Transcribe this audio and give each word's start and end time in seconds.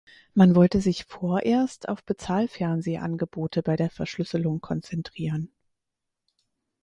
Man 0.33 0.55
wollte 0.55 0.81
sich 0.81 1.05
vorerst 1.05 1.87
auf 1.87 2.03
Bezahlfernseh-Angebote 2.03 3.61
bei 3.61 3.75
der 3.75 3.91
Verschlüsselung 3.91 4.59
konzentrieren. 4.59 5.51